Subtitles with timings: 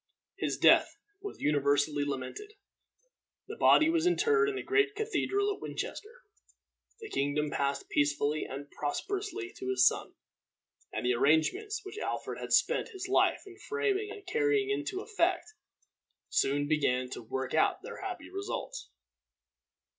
[0.35, 2.53] His death was universally lamented.
[3.47, 6.23] The body was interred in the great cathedral at Winchester.
[7.01, 10.15] The kingdom passed peacefully and prosperously to his son,
[10.91, 15.53] and the arrangements which Alfred had spent his life in framing and carrying into effect,
[16.29, 18.89] soon began to work out their happy results.